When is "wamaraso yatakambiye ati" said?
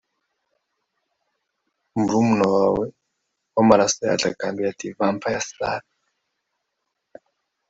3.55-4.87